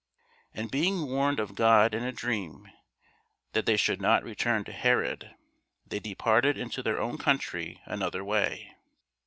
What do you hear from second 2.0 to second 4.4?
a dream that they should not